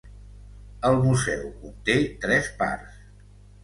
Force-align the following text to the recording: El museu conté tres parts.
El 0.89 0.97
museu 1.03 1.45
conté 1.61 2.01
tres 2.27 2.53
parts. 2.65 3.03